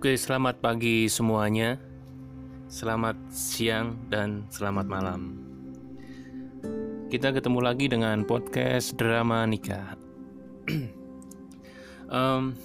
Oke, 0.00 0.16
selamat 0.16 0.64
pagi 0.64 1.12
semuanya. 1.12 1.76
Selamat 2.72 3.20
siang 3.28 4.00
dan 4.08 4.48
selamat 4.48 4.88
malam. 4.88 5.36
Kita 7.12 7.36
ketemu 7.36 7.60
lagi 7.60 7.84
dengan 7.84 8.24
podcast 8.24 8.96
drama 8.96 9.44
nikah. 9.44 10.00
um, 12.16 12.56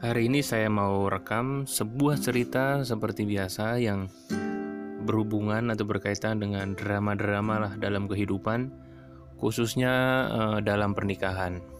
hari 0.00 0.32
ini 0.32 0.40
saya 0.40 0.72
mau 0.72 1.12
rekam 1.12 1.68
sebuah 1.68 2.24
cerita 2.24 2.80
seperti 2.80 3.28
biasa 3.28 3.76
yang 3.76 4.08
berhubungan 5.04 5.76
atau 5.76 5.84
berkaitan 5.84 6.40
dengan 6.40 6.72
drama-drama 6.72 7.76
dalam 7.76 8.08
kehidupan, 8.08 8.72
khususnya 9.36 9.92
uh, 10.32 10.58
dalam 10.64 10.96
pernikahan. 10.96 11.75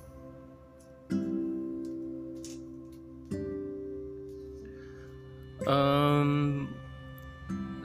Um, 5.66 6.70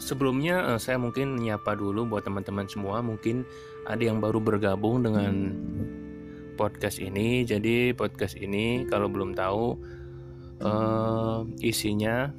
sebelumnya 0.01 0.73
uh, 0.73 0.79
saya 0.81 0.97
mungkin 0.97 1.37
menyapa 1.37 1.77
dulu 1.77 2.05
buat 2.09 2.25
teman-teman 2.25 2.65
semua. 2.65 3.01
Mungkin 3.05 3.45
ada 3.85 4.01
yang 4.01 4.21
baru 4.21 4.41
bergabung 4.41 5.05
dengan 5.05 5.53
podcast 6.57 7.01
ini. 7.01 7.41
Jadi 7.45 7.93
podcast 7.97 8.37
ini 8.37 8.85
kalau 8.85 9.09
belum 9.09 9.33
tahu 9.33 9.65
uh, 10.61 11.41
isinya 11.61 12.29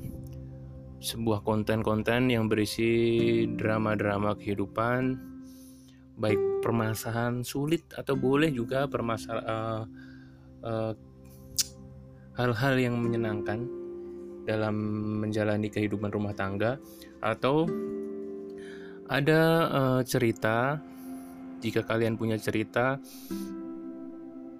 sebuah 1.03 1.43
konten-konten 1.43 2.31
yang 2.31 2.47
berisi 2.47 3.43
drama-drama 3.59 4.39
kehidupan, 4.39 5.19
baik 6.15 6.39
permasalahan 6.63 7.43
sulit 7.43 7.83
atau 7.99 8.15
boleh 8.15 8.55
juga 8.55 8.87
permasalahan 8.87 9.43
uh, 9.51 9.83
uh, 10.63 10.93
hal-hal 12.39 12.75
yang 12.79 12.95
menyenangkan 13.03 13.82
dalam 14.43 14.75
menjalani 15.23 15.71
kehidupan 15.71 16.11
rumah 16.11 16.35
tangga 16.35 16.79
atau 17.23 17.67
ada 19.07 19.43
uh, 19.71 20.03
cerita 20.03 20.81
jika 21.63 21.87
kalian 21.87 22.19
punya 22.19 22.35
cerita 22.41 22.99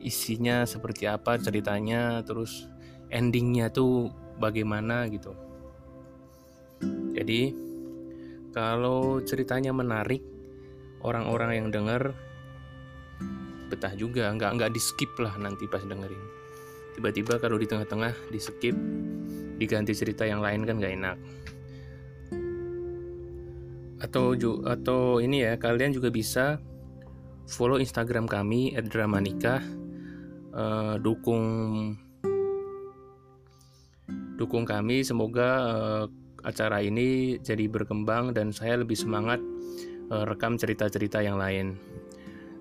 isinya 0.00 0.64
seperti 0.64 1.05
apa 1.08 1.36
ceritanya, 1.36 2.25
terus 2.25 2.69
endingnya 3.12 3.69
tuh 3.69 4.08
bagaimana 4.41 5.05
gitu. 5.12 5.36
Jadi 7.12 7.64
kalau 8.55 9.19
ceritanya 9.27 9.74
menarik, 9.74 10.22
orang-orang 11.03 11.59
yang 11.59 11.69
denger 11.75 12.15
betah 13.66 13.91
juga, 13.98 14.31
nggak 14.31 14.54
nggak 14.54 14.70
di 14.70 14.78
skip 14.78 15.10
lah 15.19 15.34
nanti 15.42 15.66
pas 15.66 15.82
dengerin. 15.82 16.22
Tiba-tiba 16.94 17.43
kalau 17.43 17.59
di 17.59 17.66
tengah-tengah 17.66 18.14
di 18.31 18.38
skip, 18.38 18.78
diganti 19.59 19.91
cerita 19.98 20.22
yang 20.22 20.38
lain 20.38 20.62
kan 20.62 20.78
nggak 20.78 20.94
enak. 20.94 21.19
Atau 23.98 24.38
atau 24.62 25.19
ini 25.19 25.43
ya, 25.43 25.59
kalian 25.59 25.91
juga 25.91 26.14
bisa 26.14 26.62
follow 27.50 27.82
Instagram 27.82 28.31
kami 28.31 28.78
@dramanikah, 28.78 29.59
uh, 30.54 30.94
dukung 31.03 31.43
dukung 34.34 34.66
kami 34.66 35.03
semoga 35.03 35.50
uh, 35.62 36.04
acara 36.44 36.84
ini 36.84 37.41
jadi 37.41 37.66
berkembang 37.66 38.37
dan 38.37 38.53
saya 38.53 38.78
lebih 38.84 38.94
semangat 38.94 39.41
uh, 40.12 40.25
rekam 40.28 40.60
cerita-cerita 40.60 41.25
yang 41.25 41.41
lain. 41.41 41.81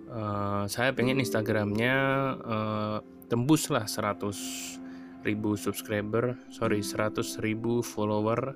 Uh, 0.08 0.64
saya 0.72 0.96
pengen 0.96 1.20
Instagramnya 1.20 1.96
uh, 2.42 2.98
tembus 3.28 3.68
lah 3.68 3.84
100 3.84 5.28
ribu 5.28 5.56
subscriber, 5.60 6.36
sorry 6.48 6.80
100 6.80 7.44
ribu 7.44 7.84
follower. 7.84 8.56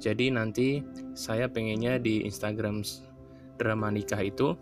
Jadi 0.00 0.32
nanti 0.32 0.80
saya 1.16 1.48
pengennya 1.48 2.00
di 2.00 2.24
Instagram 2.24 2.84
drama 3.60 3.92
nikah 3.92 4.24
itu 4.24 4.56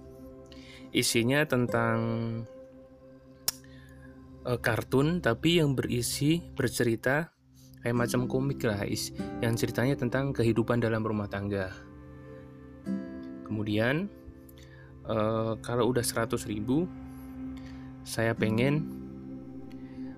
isinya 0.90 1.46
tentang 1.46 1.98
kartun 4.48 5.20
tapi 5.20 5.60
yang 5.60 5.76
berisi 5.76 6.40
bercerita 6.40 7.37
kayak 7.82 7.96
macam 7.96 8.26
komik 8.26 8.62
lah 8.66 8.82
yang 9.42 9.54
ceritanya 9.54 9.94
tentang 9.94 10.34
kehidupan 10.34 10.82
dalam 10.82 11.02
rumah 11.02 11.30
tangga. 11.30 11.70
Kemudian 13.46 14.10
uh, 15.08 15.56
kalau 15.64 15.88
udah 15.90 16.04
100 16.04 16.36
ribu 16.50 16.84
saya 18.04 18.32
pengen 18.32 18.88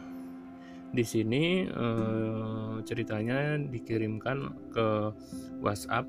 Di 0.94 1.02
sini 1.02 1.66
uh, 1.66 2.84
ceritanya 2.85 3.56
dikirimkan 3.58 4.38
ke 4.70 4.88
WhatsApp. 5.64 6.06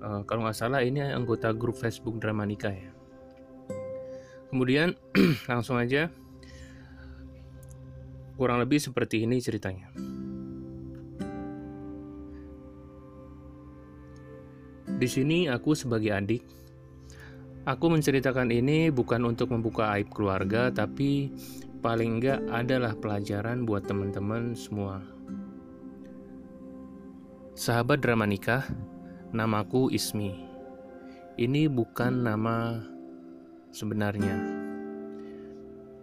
Uh, 0.00 0.22
kalau 0.24 0.46
nggak 0.46 0.56
salah 0.56 0.80
ini 0.86 1.02
anggota 1.02 1.50
grup 1.50 1.76
Facebook 1.76 2.22
Drama 2.22 2.46
Nikah 2.46 2.72
ya. 2.72 2.92
Kemudian 4.48 4.94
langsung 5.50 5.76
aja 5.76 6.08
Kurang 8.36 8.60
lebih 8.60 8.76
seperti 8.76 9.24
ini 9.24 9.40
ceritanya. 9.40 9.88
Di 14.96 15.08
sini 15.08 15.48
aku 15.48 15.76
sebagai 15.76 16.12
adik, 16.12 16.44
aku 17.68 17.86
menceritakan 17.92 18.48
ini 18.48 18.88
bukan 18.92 19.24
untuk 19.28 19.52
membuka 19.52 19.92
aib 19.96 20.08
keluarga, 20.12 20.68
tapi 20.68 21.32
paling 21.84 22.20
enggak 22.20 22.40
adalah 22.48 22.96
pelajaran 22.96 23.68
buat 23.68 23.84
teman-teman 23.88 24.56
semua. 24.56 25.04
Sahabat 27.56 28.04
drama 28.04 28.28
nikah, 28.28 28.64
namaku 29.32 29.88
Ismi. 29.92 30.44
Ini 31.36 31.68
bukan 31.68 32.24
nama 32.24 32.84
sebenarnya. 33.72 34.36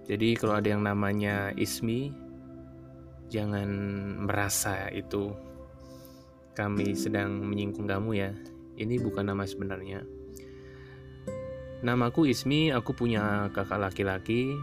Jadi 0.06 0.38
kalau 0.38 0.60
ada 0.60 0.70
yang 0.70 0.86
namanya 0.86 1.50
Ismi, 1.58 2.23
jangan 3.32 3.70
merasa 4.26 4.88
itu 4.92 5.32
kami 6.54 6.94
sedang 6.94 7.42
menyinggung 7.42 7.90
kamu 7.90 8.12
ya. 8.14 8.32
Ini 8.78 9.02
bukan 9.02 9.30
nama 9.30 9.46
sebenarnya. 9.46 10.06
Namaku 11.84 12.32
Ismi, 12.32 12.72
aku 12.72 12.96
punya 12.96 13.52
kakak 13.52 13.82
laki-laki 13.82 14.56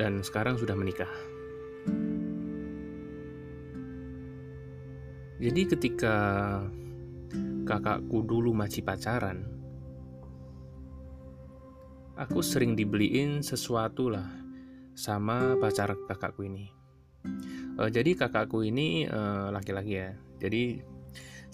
dan 0.00 0.24
sekarang 0.24 0.56
sudah 0.56 0.74
menikah. 0.74 1.10
Jadi 5.42 5.62
ketika 5.68 6.16
kakakku 7.68 8.24
dulu 8.24 8.56
masih 8.56 8.80
pacaran, 8.80 9.44
aku 12.14 12.40
sering 12.40 12.78
dibeliin 12.78 13.42
sesuatu 13.42 14.08
lah 14.08 14.43
sama 14.94 15.58
pacar 15.58 15.94
kakakku 16.06 16.46
ini. 16.46 16.70
Uh, 17.78 17.90
jadi 17.90 18.14
kakakku 18.14 18.62
ini 18.62 19.06
uh, 19.10 19.50
laki-laki 19.50 19.98
ya. 19.98 20.10
Jadi 20.38 20.82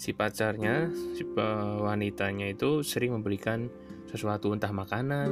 si 0.01 0.17
pacarnya, 0.17 0.89
si 1.13 1.21
wanitanya 1.85 2.49
itu 2.49 2.81
sering 2.81 3.13
memberikan 3.13 3.69
sesuatu 4.09 4.49
entah 4.49 4.73
makanan, 4.73 5.29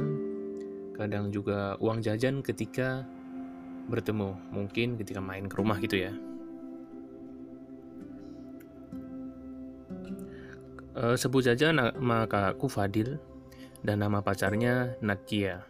kadang 0.94 1.34
juga 1.34 1.74
uang 1.82 1.98
jajan 2.06 2.38
ketika 2.38 3.02
bertemu, 3.90 4.38
mungkin 4.54 4.94
ketika 4.94 5.18
main 5.18 5.50
ke 5.50 5.58
rumah 5.58 5.82
gitu 5.82 5.98
ya. 5.98 6.14
E, 10.94 11.18
sebut 11.18 11.50
saja 11.50 11.74
nama 11.74 12.30
kakakku 12.30 12.70
Fadil 12.70 13.18
dan 13.82 14.06
nama 14.06 14.22
pacarnya 14.22 14.94
Nadia. 15.02 15.66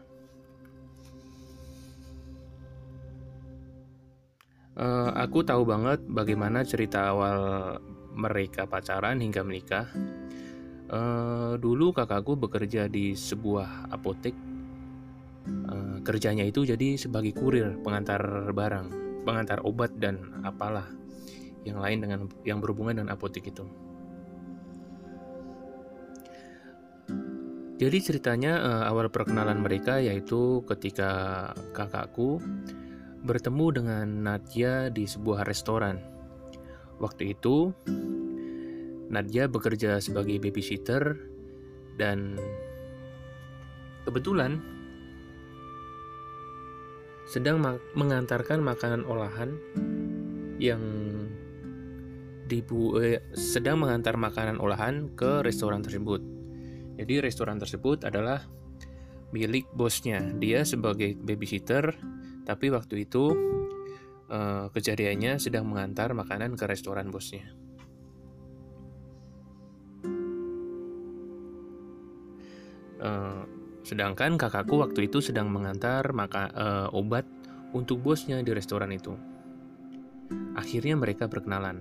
E, 4.81 4.87
aku 5.12 5.44
tahu 5.44 5.69
banget 5.69 6.00
bagaimana 6.09 6.65
cerita 6.65 7.12
awal 7.12 7.77
mereka 8.17 8.65
pacaran 8.65 9.21
hingga 9.21 9.44
menikah. 9.44 9.87
Uh, 10.91 11.55
dulu 11.62 11.94
kakakku 11.94 12.35
bekerja 12.35 12.91
di 12.91 13.15
sebuah 13.15 13.94
apotek. 13.94 14.35
Uh, 15.47 16.03
kerjanya 16.03 16.43
itu 16.43 16.67
jadi 16.67 16.99
sebagai 16.99 17.31
kurir, 17.31 17.79
pengantar 17.87 18.50
barang, 18.50 18.91
pengantar 19.23 19.62
obat 19.62 19.94
dan 20.03 20.19
apalah 20.43 20.91
yang 21.62 21.79
lain 21.79 22.03
dengan 22.03 22.21
yang 22.43 22.59
berhubungan 22.59 22.99
dengan 22.99 23.15
apotek 23.15 23.55
itu. 23.55 23.62
Jadi 27.81 27.99
ceritanya 28.03 28.59
uh, 28.61 28.85
awal 28.91 29.09
perkenalan 29.09 29.62
mereka 29.62 30.03
yaitu 30.03 30.67
ketika 30.67 31.55
kakakku 31.71 32.43
bertemu 33.25 33.67
dengan 33.72 34.06
Nadia 34.25 34.88
di 34.88 35.05
sebuah 35.05 35.44
restoran 35.44 36.11
Waktu 37.00 37.32
itu, 37.32 37.72
Nadia 39.08 39.49
bekerja 39.49 39.96
sebagai 40.05 40.37
babysitter 40.37 41.17
dan 41.96 42.37
kebetulan 44.05 44.61
sedang 47.25 47.64
mengantarkan 47.96 48.61
makanan 48.61 49.08
olahan 49.08 49.56
yang 50.61 50.84
dibu 52.52 53.00
eh, 53.00 53.25
sedang 53.32 53.81
mengantar 53.81 54.20
makanan 54.20 54.61
olahan 54.61 55.08
ke 55.17 55.40
restoran 55.40 55.81
tersebut. 55.81 56.20
Jadi 57.00 57.25
restoran 57.25 57.56
tersebut 57.56 58.05
adalah 58.05 58.44
milik 59.32 59.64
bosnya. 59.72 60.20
Dia 60.37 60.69
sebagai 60.69 61.17
babysitter, 61.17 61.96
tapi 62.44 62.72
waktu 62.72 63.04
itu 63.08 63.32
uh, 64.31 64.66
kejadiannya 64.72 65.37
sedang 65.42 65.66
mengantar 65.66 66.14
makanan 66.14 66.54
ke 66.54 66.64
restoran 66.64 67.10
bosnya. 67.10 67.50
Uh, 73.00 73.48
sedangkan 73.81 74.37
kakakku 74.37 74.76
waktu 74.76 75.08
itu 75.08 75.25
sedang 75.25 75.48
mengantar 75.48 76.12
maka, 76.12 76.52
uh, 76.52 76.88
obat 76.92 77.25
untuk 77.72 78.04
bosnya 78.04 78.44
di 78.44 78.52
restoran 78.52 78.93
itu. 78.93 79.16
Akhirnya 80.54 80.94
mereka 81.00 81.26
berkenalan. 81.26 81.81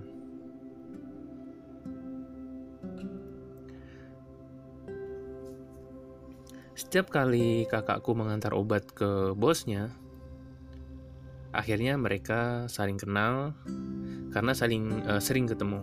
Setiap 6.72 7.12
kali 7.12 7.68
kakakku 7.68 8.16
mengantar 8.16 8.56
obat 8.56 8.88
ke 8.96 9.36
bosnya, 9.36 9.92
akhirnya 11.50 11.98
mereka 11.98 12.70
saling 12.70 12.98
kenal 12.98 13.54
karena 14.30 14.52
saling 14.54 15.02
uh, 15.06 15.18
sering 15.18 15.50
ketemu. 15.50 15.82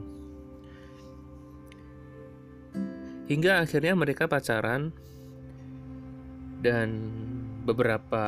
Hingga 3.27 3.67
akhirnya 3.67 3.91
mereka 3.91 4.31
pacaran 4.31 4.95
dan 6.63 6.89
beberapa 7.67 8.23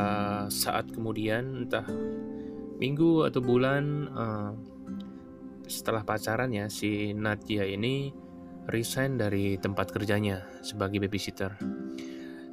saat 0.52 0.92
kemudian 0.92 1.64
entah 1.64 1.88
minggu 2.80 3.24
atau 3.32 3.40
bulan 3.40 3.84
uh, 4.12 4.52
setelah 5.72 6.04
pacaran 6.04 6.52
ya 6.52 6.68
si 6.68 7.16
Nadia 7.16 7.64
ini 7.64 8.12
resign 8.68 9.16
dari 9.16 9.56
tempat 9.56 9.96
kerjanya 9.96 10.44
sebagai 10.60 11.00
babysitter 11.00 11.56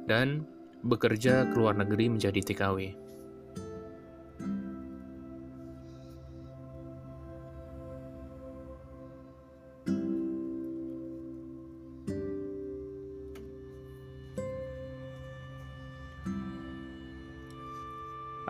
dan 0.07 0.47
bekerja 0.87 1.51
ke 1.51 1.55
luar 1.59 1.75
negeri 1.75 2.15
menjadi 2.15 2.39
TKW. 2.39 3.06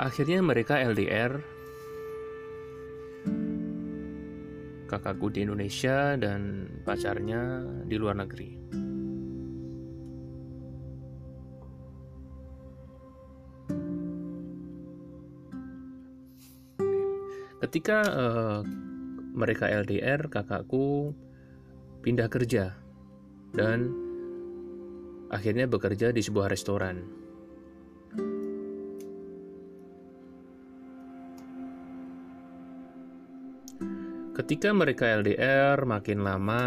Akhirnya 0.07 0.39
mereka 0.39 0.80
LDR. 0.80 1.36
Kakakku 4.88 5.27
di 5.36 5.44
Indonesia 5.44 6.15
dan 6.15 6.63
pacarnya 6.88 7.59
di 7.83 8.00
luar 8.00 8.15
negeri. 8.15 8.56
Ketika 17.68 18.00
uh, 18.08 18.63
mereka 19.36 19.67
LDR, 19.67 20.31
kakakku 20.31 21.12
pindah 22.00 22.31
kerja 22.31 22.79
dan 23.51 23.91
akhirnya 25.27 25.67
bekerja 25.67 26.15
di 26.15 26.24
sebuah 26.24 26.48
restoran. 26.48 27.26
Ketika 34.38 34.70
mereka 34.70 35.10
LDR 35.17 35.82
makin 35.89 36.22
lama 36.22 36.62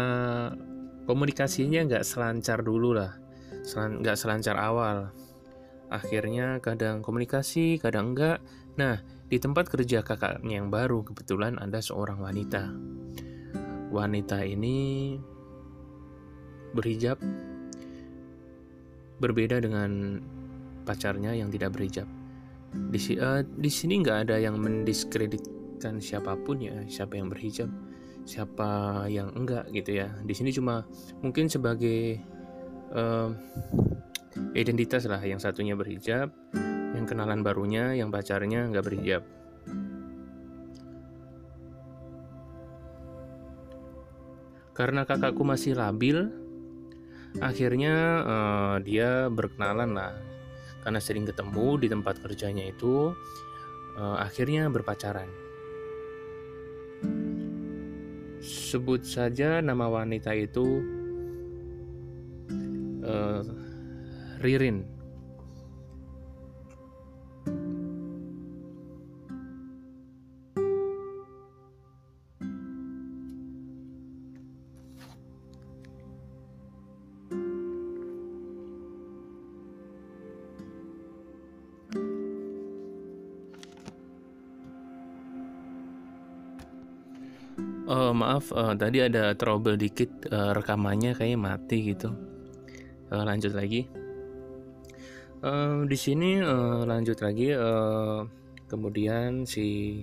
komunikasinya 1.07 1.87
nggak 1.87 2.03
selancar 2.03 2.67
dulu 2.67 2.99
lah, 2.99 3.15
nggak 3.63 4.19
selancar 4.19 4.59
awal. 4.59 5.07
Akhirnya 5.87 6.59
kadang 6.59 6.99
komunikasi, 6.99 7.79
kadang 7.79 8.11
enggak. 8.11 8.43
Nah, 8.75 8.99
di 9.31 9.39
tempat 9.39 9.71
kerja 9.71 10.03
kakaknya 10.03 10.59
yang 10.59 10.67
baru 10.67 11.07
kebetulan 11.07 11.55
ada 11.63 11.79
seorang 11.79 12.19
wanita. 12.19 12.75
Wanita 13.87 14.43
ini 14.43 15.15
berhijab 16.75 17.23
berbeda 19.23 19.63
dengan 19.63 20.19
pacarnya 20.83 21.39
yang 21.39 21.47
tidak 21.47 21.71
berhijab. 21.79 22.07
Di, 22.91 22.99
di 23.39 23.71
sini 23.71 24.03
nggak 24.03 24.27
ada 24.27 24.43
yang 24.43 24.59
mendiskredit 24.59 25.60
menyebutkan 25.81 25.97
siapa 25.97 26.37
pun 26.37 26.61
ya 26.61 26.77
siapa 26.85 27.17
yang 27.17 27.33
berhijab 27.33 27.69
siapa 28.21 29.09
yang 29.09 29.33
enggak 29.33 29.65
gitu 29.73 29.97
ya. 29.97 30.13
Di 30.21 30.37
sini 30.37 30.53
cuma 30.53 30.85
mungkin 31.25 31.49
sebagai 31.49 32.21
uh, 32.93 33.33
identitas 34.53 35.09
lah 35.09 35.17
yang 35.25 35.41
satunya 35.41 35.73
berhijab 35.73 36.29
yang 36.93 37.09
kenalan 37.09 37.41
barunya 37.41 37.97
yang 37.97 38.13
pacarnya 38.13 38.69
nggak 38.69 38.85
berhijab. 38.85 39.25
Karena 44.77 45.01
kakakku 45.01 45.41
masih 45.41 45.73
labil 45.73 46.29
akhirnya 47.41 47.95
uh, 48.21 48.75
dia 48.85 49.33
berkenalan 49.33 49.97
lah. 49.97 50.13
Karena 50.85 51.01
sering 51.01 51.25
ketemu 51.25 51.81
di 51.81 51.87
tempat 51.89 52.21
kerjanya 52.21 52.69
itu 52.69 53.17
uh, 53.97 54.17
akhirnya 54.21 54.69
berpacaran 54.69 55.40
sebut 58.41 59.05
saja 59.05 59.61
nama 59.61 59.87
wanita 59.87 60.35
itu 60.35 60.65
uh, 63.05 63.41
Ririn. 64.41 64.90
Maaf 88.41 88.57
uh, 88.57 88.73
tadi 88.73 89.05
ada 89.05 89.37
trouble 89.37 89.77
dikit 89.77 90.09
uh, 90.33 90.57
rekamannya 90.57 91.13
kayaknya 91.13 91.37
mati 91.37 91.93
gitu. 91.93 92.09
Uh, 93.13 93.21
lanjut 93.21 93.53
lagi. 93.53 93.85
Uh, 95.45 95.85
di 95.85 95.93
sini 95.93 96.41
uh, 96.41 96.81
lanjut 96.81 97.21
lagi 97.21 97.53
uh, 97.53 98.25
kemudian 98.65 99.45
si 99.45 100.01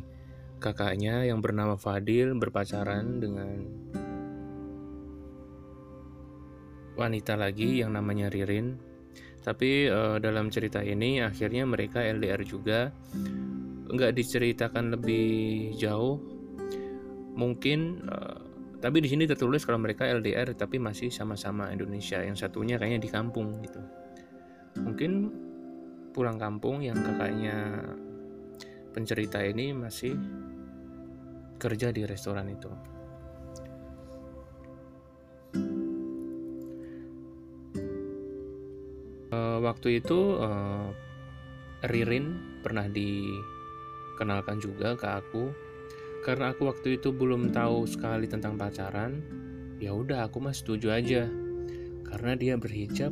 kakaknya 0.62 1.26
yang 1.26 1.42
bernama 1.42 1.74
Fadil 1.74 2.38
berpacaran 2.38 3.18
dengan 3.18 3.58
wanita 6.94 7.34
lagi 7.34 7.82
yang 7.82 7.98
namanya 7.98 8.30
Ririn. 8.30 8.78
Tapi 9.42 9.90
uh, 9.90 10.22
dalam 10.22 10.46
cerita 10.54 10.78
ini 10.78 11.26
akhirnya 11.26 11.66
mereka 11.66 12.06
LDR 12.06 12.46
juga. 12.46 12.94
Nggak 13.88 14.14
diceritakan 14.14 14.94
lebih 14.94 15.74
jauh 15.74 16.37
mungkin 17.38 18.02
uh, 18.10 18.48
tapi 18.78 19.02
di 19.02 19.10
sini 19.10 19.26
tertulis 19.26 19.66
kalau 19.66 19.82
mereka 19.82 20.06
LDR 20.06 20.54
tapi 20.54 20.78
masih 20.78 21.10
sama-sama 21.10 21.70
Indonesia. 21.74 22.22
Yang 22.22 22.46
satunya 22.46 22.78
kayaknya 22.78 23.02
di 23.02 23.10
kampung 23.10 23.58
gitu. 23.62 23.82
Mungkin 24.78 25.10
pulang 26.14 26.38
kampung 26.38 26.82
yang 26.86 26.98
kakaknya 26.98 27.82
pencerita 28.94 29.42
ini 29.42 29.74
masih 29.74 30.14
kerja 31.58 31.90
di 31.90 32.06
restoran 32.06 32.46
itu. 32.50 32.70
Uh, 39.28 39.58
waktu 39.60 39.98
itu 39.98 40.38
uh, 40.38 40.88
Ririn 41.82 42.58
pernah 42.62 42.86
dikenalkan 42.86 44.62
juga 44.62 44.94
ke 44.94 45.06
aku 45.18 45.67
karena 46.28 46.52
aku 46.52 46.68
waktu 46.68 47.00
itu 47.00 47.08
belum 47.08 47.56
tahu 47.56 47.88
sekali 47.88 48.28
tentang 48.28 48.60
pacaran 48.60 49.24
ya 49.80 49.96
udah 49.96 50.28
aku 50.28 50.44
mah 50.44 50.52
setuju 50.52 50.92
aja. 50.92 51.24
Karena 52.04 52.36
dia 52.36 52.60
berhijab 52.60 53.08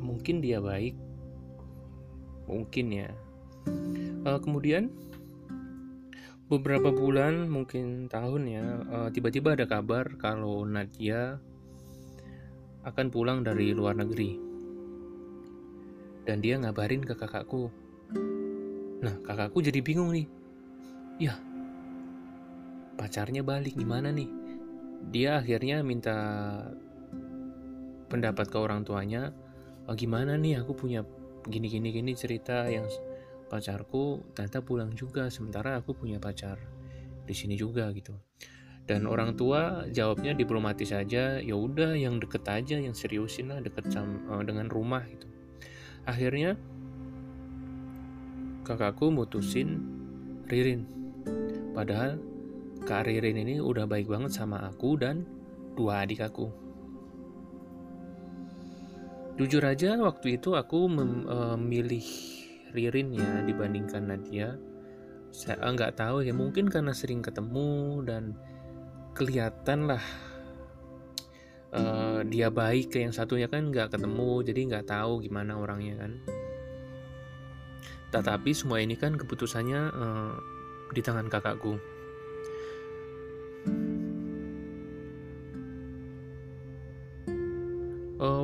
mungkin 0.00 0.40
dia 0.40 0.56
baik. 0.56 0.96
Mungkin 2.48 2.86
ya. 2.96 3.12
Uh, 4.24 4.40
kemudian 4.40 4.88
beberapa 6.48 6.88
bulan 6.88 7.44
mungkin 7.44 8.08
tahun 8.08 8.42
ya 8.48 8.64
uh, 8.88 9.08
tiba-tiba 9.12 9.52
ada 9.52 9.68
kabar 9.68 10.08
kalau 10.16 10.64
Nadia 10.64 11.36
akan 12.88 13.12
pulang 13.12 13.44
dari 13.44 13.76
luar 13.76 14.00
negeri. 14.00 14.40
Dan 16.24 16.40
dia 16.40 16.56
ngabarin 16.56 17.04
ke 17.04 17.12
kakakku. 17.12 17.68
Nah 19.04 19.12
kakakku 19.28 19.60
jadi 19.60 19.84
bingung 19.84 20.16
nih. 20.16 20.24
Ya 21.20 21.36
pacarnya 22.98 23.46
balik 23.46 23.78
gimana 23.78 24.10
nih? 24.10 24.26
Dia 25.14 25.38
akhirnya 25.38 25.86
minta 25.86 26.18
pendapat 28.10 28.50
ke 28.50 28.58
orang 28.58 28.82
tuanya 28.82 29.30
oh, 29.86 29.94
gimana 29.94 30.34
nih? 30.34 30.60
Aku 30.66 30.74
punya 30.74 31.06
gini 31.46 31.70
gini 31.70 31.94
gini 31.94 32.12
cerita 32.18 32.66
yang 32.66 32.90
pacarku 33.48 34.34
ternyata 34.36 34.60
pulang 34.60 34.92
juga 34.92 35.32
sementara 35.32 35.80
aku 35.80 35.96
punya 35.96 36.20
pacar 36.20 36.58
di 37.24 37.32
sini 37.32 37.54
juga 37.54 37.88
gitu. 37.94 38.12
Dan 38.88 39.04
orang 39.04 39.36
tua 39.36 39.84
jawabnya 39.92 40.32
diplomatis 40.32 40.96
aja 40.96 41.38
ya 41.38 41.54
udah 41.56 41.92
yang 41.92 42.16
deket 42.16 42.44
aja 42.48 42.80
yang 42.80 42.96
seriusin 42.96 43.52
lah 43.52 43.60
deket 43.60 43.92
sama, 43.92 44.16
uh, 44.32 44.42
dengan 44.44 44.66
rumah 44.72 45.04
gitu. 45.04 45.28
Akhirnya 46.08 46.56
kakakku 48.64 49.12
mutusin 49.12 49.84
Ririn. 50.48 50.88
Padahal 51.76 52.16
Kak 52.84 53.08
Ririn 53.08 53.40
ini 53.40 53.58
udah 53.58 53.88
baik 53.88 54.06
banget 54.06 54.36
sama 54.36 54.62
aku 54.62 55.00
dan 55.00 55.26
dua 55.74 56.04
adik 56.04 56.22
aku. 56.22 56.50
Jujur 59.38 59.62
aja 59.62 59.94
waktu 60.02 60.42
itu 60.42 60.58
aku 60.58 60.90
memilih 60.90 62.02
eh, 62.02 62.74
Ririn 62.74 63.14
ya 63.14 63.46
dibandingkan 63.46 64.10
Nadia. 64.10 64.58
Saya 65.30 65.62
eh, 65.62 65.70
nggak 65.74 65.94
tahu 65.94 66.26
ya 66.26 66.34
mungkin 66.34 66.66
karena 66.66 66.90
sering 66.90 67.22
ketemu 67.22 68.02
dan 68.02 68.34
kelihatan 69.14 69.90
lah 69.90 70.02
uh, 71.74 72.20
dia 72.22 72.48
baik 72.54 72.94
ke 72.94 73.02
yang 73.02 73.10
satunya 73.10 73.50
kan 73.50 73.74
nggak 73.74 73.90
ketemu 73.90 74.46
jadi 74.46 74.60
nggak 74.70 74.86
tahu 74.86 75.22
gimana 75.22 75.58
orangnya 75.58 76.06
kan. 76.06 76.12
Tetapi 78.08 78.50
semua 78.56 78.80
ini 78.80 78.96
kan 78.96 79.14
keputusannya 79.18 79.80
uh, 79.92 80.34
di 80.94 81.00
tangan 81.04 81.28
kakakku. 81.28 81.97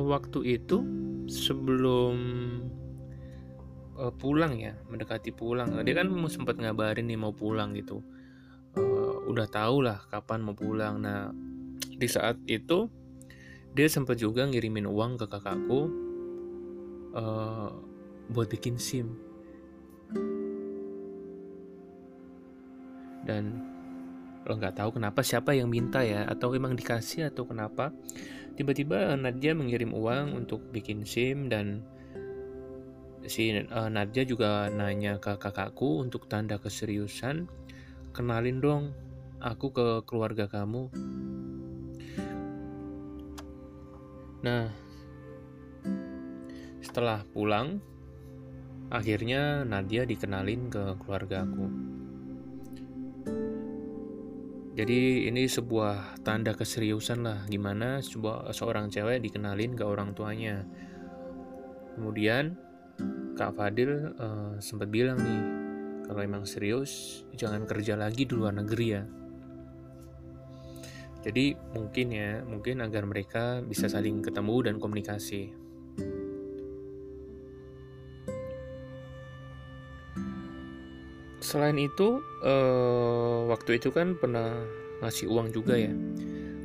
Waktu 0.05 0.61
itu 0.61 0.85
sebelum 1.25 2.15
uh, 3.97 4.13
pulang 4.15 4.59
ya 4.59 4.77
mendekati 4.87 5.33
pulang. 5.33 5.73
Dia 5.81 5.95
kan 5.97 6.07
sempat 6.29 6.59
ngabarin 6.61 7.09
nih 7.09 7.19
mau 7.19 7.33
pulang 7.33 7.73
gitu. 7.73 8.03
Uh, 8.75 9.25
udah 9.31 9.47
tau 9.49 9.81
lah 9.81 10.03
kapan 10.11 10.45
mau 10.45 10.53
pulang. 10.53 11.01
Nah 11.01 11.31
di 11.95 12.07
saat 12.11 12.39
itu 12.45 12.91
dia 13.75 13.87
sempat 13.91 14.19
juga 14.19 14.47
ngirimin 14.47 14.87
uang 14.87 15.19
ke 15.19 15.25
kakakku 15.27 15.81
uh, 17.15 17.69
buat 18.31 18.47
bikin 18.47 18.79
sim. 18.79 19.11
Dan 23.25 23.73
lo 24.45 24.53
nggak 24.53 24.77
tahu 24.77 25.01
kenapa 25.01 25.25
siapa 25.25 25.57
yang 25.57 25.73
minta 25.73 26.05
ya 26.05 26.29
atau 26.29 26.53
emang 26.53 26.77
dikasih 26.77 27.33
atau 27.33 27.49
kenapa 27.49 27.89
tiba-tiba 28.55 29.15
Nadia 29.19 29.51
mengirim 29.51 29.91
uang 29.91 30.35
untuk 30.35 30.63
bikin 30.71 31.03
SIM 31.03 31.51
dan 31.51 31.83
si 33.27 33.51
uh, 33.51 33.89
Nadia 33.91 34.23
juga 34.23 34.71
nanya 34.71 35.19
ke 35.19 35.35
kakakku 35.35 36.01
untuk 36.01 36.31
tanda 36.31 36.55
keseriusan. 36.55 37.47
Kenalin 38.15 38.63
dong 38.63 38.83
aku 39.43 39.75
ke 39.75 39.87
keluarga 40.07 40.47
kamu. 40.47 40.87
Nah 44.45 44.71
setelah 46.79 47.27
pulang 47.35 47.83
akhirnya 48.87 49.65
Nadia 49.67 50.07
dikenalin 50.07 50.69
ke 50.71 50.95
keluarga 51.01 51.43
aku 51.43 51.67
jadi 54.75 55.31
ini 55.31 55.47
sebuah 55.47 56.19
tanda 56.27 56.51
keseriusan 56.51 57.23
lah 57.23 57.39
gimana 57.47 58.03
sebuah 58.03 58.51
seorang 58.51 58.91
cewek 58.91 59.23
dikenalin 59.23 59.71
ke 59.71 59.87
orang 59.87 60.11
tuanya. 60.11 60.67
Kemudian 61.95 62.59
Kak 63.39 63.55
Fadil 63.55 64.11
uh, 64.19 64.59
sempat 64.59 64.91
bilang 64.91 65.15
nih 65.15 65.41
kalau 66.03 66.19
emang 66.19 66.43
serius 66.43 67.23
jangan 67.39 67.63
kerja 67.63 67.95
lagi 67.95 68.27
di 68.27 68.35
luar 68.35 68.51
negeri 68.51 68.87
ya. 68.91 69.03
Jadi 71.25 71.57
mungkin 71.73 72.07
ya, 72.13 72.45
mungkin 72.45 72.85
agar 72.85 73.07
mereka 73.09 73.63
bisa 73.65 73.89
saling 73.89 74.21
ketemu 74.21 74.69
dan 74.69 74.75
komunikasi. 74.77 75.64
Selain 81.45 81.77
itu 81.77 82.25
uh, 82.41 83.45
waktu 83.45 83.77
itu 83.77 83.93
kan 83.93 84.17
pernah 84.17 84.65
ngasih 85.05 85.29
uang 85.29 85.53
juga 85.53 85.77
ya. 85.77 85.93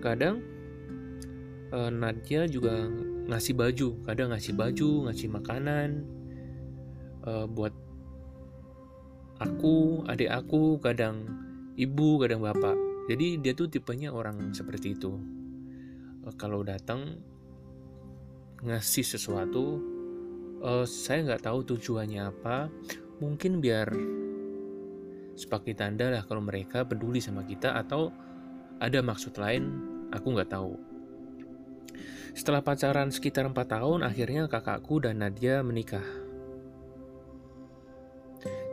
Kadang 0.00 0.40
uh, 1.76 1.92
Nadia 1.92 2.48
juga 2.48 2.88
ngasih 3.28 3.52
baju. 3.52 3.88
Kadang 4.08 4.32
ngasih 4.32 4.56
baju 4.56 4.90
ngasih 5.12 5.28
makanan 5.28 5.88
uh, 7.28 7.44
buat 7.44 7.76
aku 9.36 10.08
adik 10.08 10.32
aku 10.32 10.80
kadang 10.80 11.28
ibu 11.76 12.16
kadang 12.16 12.40
bapak. 12.40 12.80
Jadi 13.12 13.36
dia 13.44 13.52
tuh 13.52 13.68
tipenya 13.68 14.08
orang 14.08 14.56
seperti 14.56 14.96
itu. 14.96 15.20
Uh, 16.24 16.34
kalau 16.40 16.64
datang 16.64 17.20
ngasih 18.64 19.04
sesuatu 19.04 19.80
uh, 20.64 20.88
saya 20.88 21.28
nggak 21.28 21.44
tahu 21.44 21.68
tujuannya 21.76 22.32
apa. 22.32 22.72
Mungkin 23.20 23.60
biar 23.60 23.92
sebagai 25.40 25.72
tanda 25.72 26.12
lah 26.12 26.28
kalau 26.28 26.44
mereka 26.44 26.84
peduli 26.84 27.24
sama 27.24 27.40
kita 27.48 27.72
atau 27.72 28.12
ada 28.76 29.00
maksud 29.00 29.40
lain 29.40 29.72
aku 30.12 30.36
nggak 30.36 30.52
tahu. 30.52 30.76
Setelah 32.36 32.60
pacaran 32.60 33.08
sekitar 33.08 33.48
4 33.48 33.56
tahun 33.56 34.00
akhirnya 34.04 34.46
kakakku 34.52 35.00
dan 35.00 35.24
Nadia 35.24 35.64
menikah. 35.64 36.04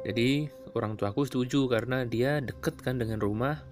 Jadi 0.04 0.52
orang 0.76 1.00
tuaku 1.00 1.24
setuju 1.24 1.66
karena 1.72 2.04
dia 2.04 2.44
deket 2.44 2.80
kan 2.84 3.00
dengan 3.00 3.24
rumah. 3.24 3.64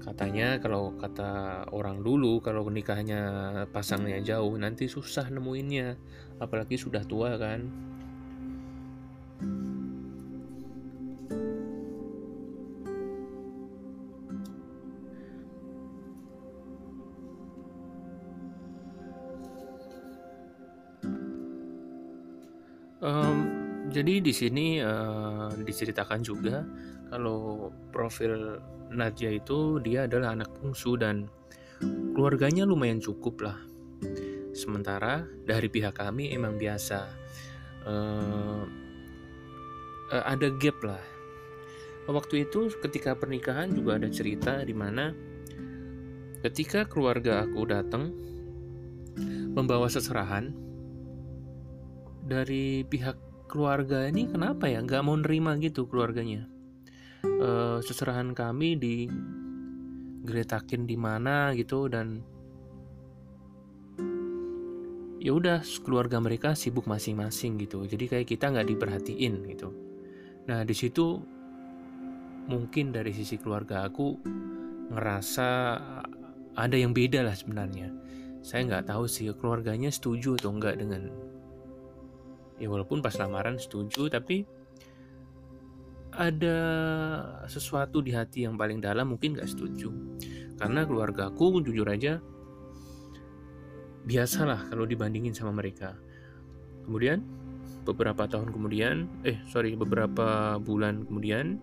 Katanya 0.00 0.56
kalau 0.62 0.96
kata 0.96 1.66
orang 1.74 2.00
dulu 2.00 2.40
kalau 2.40 2.64
nikahnya 2.72 3.22
pasangnya 3.68 4.22
jauh 4.24 4.54
nanti 4.56 4.88
susah 4.88 5.28
nemuinnya. 5.28 5.98
Apalagi 6.40 6.80
sudah 6.80 7.04
tua 7.04 7.36
kan 7.36 7.68
Um, 23.06 23.38
jadi 23.94 24.18
di 24.18 24.34
sini 24.34 24.82
uh, 24.82 25.52
diceritakan 25.52 26.26
juga 26.26 26.66
kalau 27.06 27.70
profil 27.94 28.58
Nadia 28.90 29.30
itu 29.30 29.78
dia 29.78 30.10
adalah 30.10 30.34
anak 30.34 30.50
bungsu 30.58 30.98
dan 30.98 31.30
keluarganya 32.16 32.66
lumayan 32.66 32.98
cukup 32.98 33.46
lah. 33.46 33.58
Sementara 34.56 35.22
dari 35.44 35.68
pihak 35.70 36.02
kami 36.02 36.34
emang 36.34 36.58
biasa. 36.58 37.06
Uh, 37.86 38.85
uh, 40.10 40.24
ada 40.26 40.50
gap 40.54 40.78
lah. 40.82 41.02
Waktu 42.06 42.46
itu 42.46 42.70
ketika 42.78 43.18
pernikahan 43.18 43.74
juga 43.74 43.98
ada 43.98 44.06
cerita 44.06 44.62
di 44.62 44.70
mana 44.70 45.10
ketika 46.46 46.86
keluarga 46.86 47.42
aku 47.42 47.66
datang 47.66 48.14
membawa 49.56 49.90
seserahan 49.90 50.54
dari 52.22 52.86
pihak 52.86 53.18
keluarga 53.50 54.06
ini 54.06 54.30
kenapa 54.30 54.70
ya? 54.70 54.78
Nggak 54.82 55.02
mau 55.02 55.18
nerima 55.18 55.58
gitu 55.58 55.90
keluarganya. 55.90 56.46
Uh, 57.26 57.82
seserahan 57.82 58.30
kami 58.38 58.78
di 58.78 59.10
geretakin 60.22 60.86
di 60.86 60.94
mana 60.94 61.50
gitu 61.58 61.90
dan 61.90 62.22
ya 65.18 65.34
udah 65.34 65.58
keluarga 65.82 66.22
mereka 66.22 66.54
sibuk 66.54 66.86
masing-masing 66.86 67.58
gitu. 67.58 67.82
Jadi 67.82 68.06
kayak 68.06 68.26
kita 68.30 68.54
nggak 68.54 68.70
diperhatiin 68.70 69.42
gitu 69.50 69.85
nah 70.46 70.62
di 70.62 70.74
situ 70.74 71.20
mungkin 72.46 72.94
dari 72.94 73.10
sisi 73.10 73.34
keluarga 73.36 73.82
aku 73.86 74.14
ngerasa 74.94 75.48
ada 76.56 76.76
yang 76.78 76.96
beda 76.96 77.26
lah 77.26 77.34
sebenarnya. 77.36 77.92
Saya 78.40 78.62
nggak 78.64 78.88
tahu 78.88 79.04
sih 79.10 79.28
keluarganya 79.34 79.90
setuju 79.90 80.38
atau 80.38 80.54
enggak 80.54 80.78
dengan 80.78 81.10
ya 82.56 82.72
walaupun 82.72 83.04
pas 83.04 83.12
lamaran 83.20 83.60
setuju 83.60 84.08
tapi 84.08 84.48
ada 86.16 86.58
sesuatu 87.44 88.00
di 88.00 88.16
hati 88.16 88.48
yang 88.48 88.56
paling 88.56 88.80
dalam 88.80 89.12
mungkin 89.12 89.36
nggak 89.36 89.50
setuju. 89.50 89.92
Karena 90.56 90.88
keluarga 90.88 91.28
aku 91.28 91.60
jujur 91.60 91.84
aja 91.84 92.22
biasalah 94.08 94.72
kalau 94.72 94.88
dibandingin 94.88 95.36
sama 95.36 95.52
mereka. 95.52 95.98
Kemudian 96.86 97.20
beberapa 97.86 98.26
tahun 98.26 98.50
kemudian 98.50 99.06
eh 99.22 99.38
sorry 99.46 99.78
beberapa 99.78 100.58
bulan 100.58 101.06
kemudian 101.06 101.62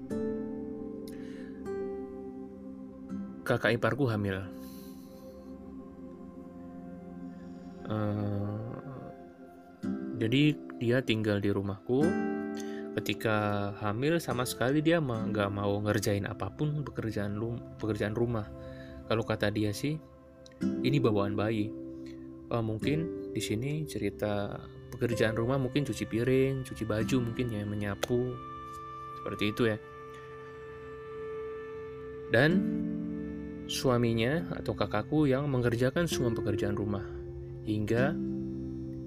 kakak 3.44 3.76
iparku 3.76 4.08
hamil. 4.08 4.40
Uh, 7.84 8.80
jadi 10.16 10.56
dia 10.80 11.04
tinggal 11.04 11.44
di 11.44 11.52
rumahku. 11.52 12.08
Ketika 12.94 13.70
hamil 13.82 14.22
sama 14.22 14.48
sekali 14.48 14.80
dia 14.80 15.02
nggak 15.02 15.50
mau 15.52 15.82
ngerjain 15.82 16.30
apa 16.30 16.48
pun 16.54 16.86
pekerjaan 16.88 17.36
rum 17.36 17.60
pekerjaan 17.76 18.16
rumah. 18.16 18.48
Kalau 19.12 19.28
kata 19.28 19.52
dia 19.52 19.76
sih, 19.76 20.00
ini 20.64 20.98
bawaan 21.04 21.36
bayi. 21.36 21.68
Uh, 22.48 22.64
mungkin 22.64 23.32
di 23.36 23.42
sini 23.44 23.84
cerita 23.84 24.56
pekerjaan 24.94 25.34
rumah 25.34 25.58
mungkin 25.58 25.82
cuci 25.82 26.06
piring, 26.06 26.62
cuci 26.62 26.86
baju 26.86 27.18
mungkin 27.20 27.50
ya 27.50 27.66
menyapu 27.66 28.38
seperti 29.20 29.50
itu 29.50 29.64
ya. 29.74 29.78
Dan 32.30 32.52
suaminya 33.70 34.54
atau 34.54 34.78
kakakku 34.78 35.26
yang 35.30 35.50
mengerjakan 35.50 36.06
semua 36.06 36.34
pekerjaan 36.34 36.78
rumah 36.78 37.06
hingga 37.66 38.14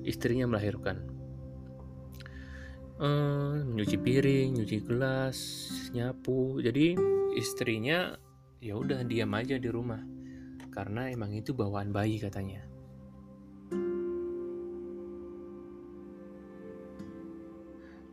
istrinya 0.06 0.46
melahirkan. 0.48 1.02
Uh, 2.96 3.60
nyuci 3.76 4.00
piring, 4.00 4.56
nyuci 4.56 4.80
gelas, 4.80 5.68
nyapu. 5.92 6.64
Jadi 6.64 6.96
istrinya 7.36 8.16
ya 8.64 8.72
udah 8.80 9.04
diam 9.04 9.28
aja 9.36 9.60
di 9.60 9.68
rumah 9.68 10.00
karena 10.72 11.12
emang 11.12 11.36
itu 11.36 11.52
bawaan 11.52 11.92
bayi 11.92 12.16
katanya. 12.16 12.64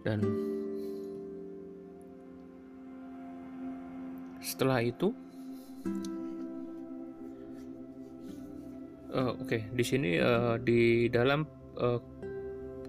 Dan 0.04 0.20
setelah 4.44 4.84
itu 4.84 5.16
uh, 9.16 9.34
oke 9.40 9.48
okay. 9.48 9.62
di 9.72 9.84
sini 9.88 10.20
uh, 10.20 10.60
di 10.60 11.08
dalam 11.08 11.48
uh, 11.80 12.00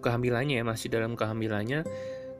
kehamilannya 0.03 0.61
ya 0.61 0.64
masih 0.66 0.90
dalam 0.90 1.14
kehamilannya 1.14 1.87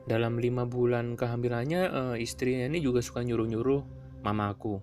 dalam 0.05 0.37
lima 0.37 0.67
bulan 0.69 1.17
kehamilannya 1.17 1.81
uh, 1.89 2.15
istrinya 2.19 2.69
ini 2.69 2.83
juga 2.83 3.01
suka 3.01 3.25
nyuruh-nyuruh 3.25 3.81
mama 4.21 4.53
aku 4.53 4.77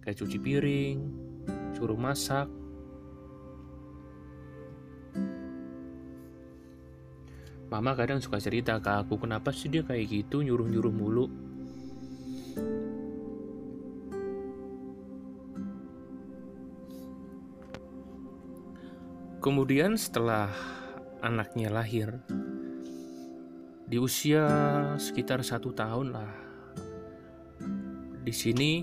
kayak 0.00 0.16
cuci 0.16 0.38
piring 0.40 0.98
suruh 1.76 1.98
masak 1.98 2.48
Mama 7.66 7.98
kadang 7.98 8.22
suka 8.22 8.38
cerita 8.38 8.78
ke 8.78 8.90
aku 9.02 9.18
kenapa 9.18 9.50
sih 9.50 9.66
dia 9.66 9.82
kayak 9.82 10.06
gitu 10.06 10.42
nyuruh-nyuruh 10.46 10.94
mulu 10.94 11.26
Kemudian 19.46 19.94
setelah 19.94 20.50
anaknya 21.22 21.70
lahir, 21.70 22.18
di 23.86 23.94
usia 23.94 24.42
sekitar 24.98 25.46
satu 25.46 25.70
tahun 25.70 26.10
lah, 26.10 26.34
di 28.26 28.34
sini 28.34 28.82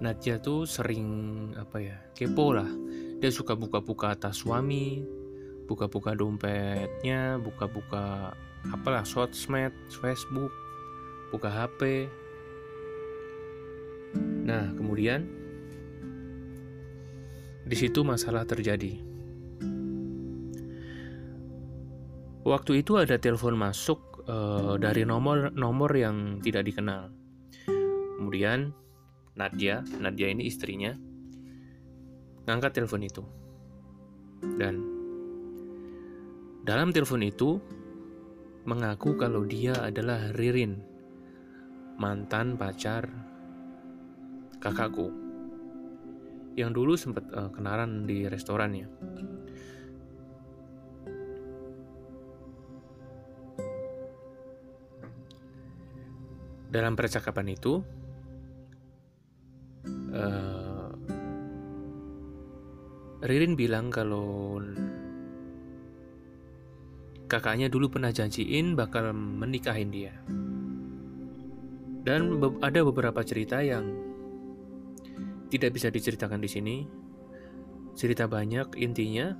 Nadia 0.00 0.40
tuh 0.40 0.64
sering 0.64 1.52
apa 1.60 1.76
ya 1.76 1.96
kepo 2.16 2.56
lah. 2.56 2.70
Dia 3.20 3.28
suka 3.28 3.52
buka-buka 3.52 4.16
tas 4.16 4.40
suami, 4.40 5.04
buka-buka 5.64 6.12
dompetnya, 6.12 7.40
buka-buka 7.40 8.36
apalah 8.72 9.04
sosmed, 9.04 9.72
Facebook, 9.88 10.52
buka 11.32 11.48
HP. 11.48 12.08
Nah 14.44 14.70
kemudian 14.76 15.24
di 17.64 17.76
situ 17.76 18.04
masalah 18.04 18.44
terjadi. 18.44 19.00
Waktu 22.44 22.84
itu 22.84 23.00
ada 23.00 23.16
telepon 23.16 23.56
masuk 23.56 24.20
uh, 24.28 24.76
dari 24.76 25.08
nomor 25.08 25.48
nomor 25.56 25.88
yang 25.96 26.44
tidak 26.44 26.68
dikenal. 26.68 27.08
Kemudian 28.20 28.76
Nadia, 29.34 29.80
Nadia 29.96 30.28
ini 30.28 30.46
istrinya, 30.46 30.92
ngangkat 32.44 32.76
telepon 32.76 33.02
itu. 33.02 33.24
Dan 34.60 34.93
dalam 36.64 36.96
telepon 36.96 37.20
itu 37.20 37.60
mengaku 38.64 39.20
kalau 39.20 39.44
dia 39.44 39.76
adalah 39.84 40.32
Ririn, 40.32 40.80
mantan 42.00 42.56
pacar 42.56 43.04
kakakku 44.64 45.12
yang 46.56 46.72
dulu 46.72 46.96
sempat 46.96 47.28
uh, 47.36 47.52
kenalan 47.52 48.08
di 48.08 48.24
restoran 48.24 48.72
ya. 48.72 48.88
Dalam 56.72 56.96
percakapan 56.96 57.54
itu, 57.54 57.84
uh, 60.16 60.90
Ririn 63.22 63.54
bilang 63.54 63.92
kalau 63.92 64.58
kakaknya 67.34 67.66
dulu 67.66 67.90
pernah 67.90 68.14
janjiin 68.14 68.78
bakal 68.78 69.10
menikahin 69.10 69.90
dia. 69.90 70.14
Dan 72.06 72.38
ada 72.62 72.80
beberapa 72.86 73.26
cerita 73.26 73.58
yang 73.58 73.90
tidak 75.50 75.74
bisa 75.74 75.90
diceritakan 75.90 76.38
di 76.38 76.46
sini. 76.46 76.76
Cerita 77.98 78.30
banyak 78.30 78.78
intinya. 78.78 79.34